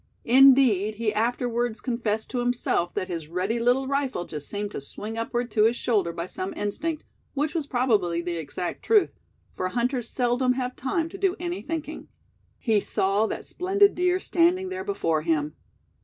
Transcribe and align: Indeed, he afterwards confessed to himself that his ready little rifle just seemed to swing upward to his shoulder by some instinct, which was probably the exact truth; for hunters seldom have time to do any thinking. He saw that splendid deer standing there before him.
Indeed, 0.25 0.95
he 0.95 1.13
afterwards 1.13 1.79
confessed 1.79 2.31
to 2.31 2.39
himself 2.39 2.91
that 2.95 3.07
his 3.07 3.27
ready 3.27 3.59
little 3.59 3.85
rifle 3.87 4.25
just 4.25 4.49
seemed 4.49 4.71
to 4.71 4.81
swing 4.81 5.15
upward 5.15 5.51
to 5.51 5.65
his 5.65 5.75
shoulder 5.75 6.11
by 6.11 6.25
some 6.25 6.55
instinct, 6.55 7.03
which 7.35 7.53
was 7.53 7.67
probably 7.67 8.19
the 8.19 8.37
exact 8.37 8.81
truth; 8.81 9.11
for 9.53 9.67
hunters 9.67 10.09
seldom 10.09 10.53
have 10.53 10.75
time 10.75 11.07
to 11.09 11.19
do 11.19 11.35
any 11.39 11.61
thinking. 11.61 12.07
He 12.57 12.79
saw 12.79 13.27
that 13.27 13.45
splendid 13.45 13.93
deer 13.93 14.19
standing 14.19 14.69
there 14.69 14.83
before 14.83 15.21
him. 15.21 15.55